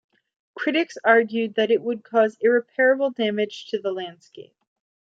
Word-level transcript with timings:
Critics 0.55 0.97
argued 1.03 1.53
that 1.53 1.69
it 1.69 1.79
would 1.83 2.03
cause 2.03 2.35
irreparable 2.41 3.11
damage 3.11 3.67
to 3.67 3.79
the 3.79 3.91
landscape. 3.91 4.55